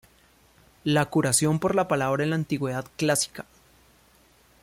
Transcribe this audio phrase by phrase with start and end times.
[0.83, 3.45] La curación por la palabra en la Antigüedad clásica.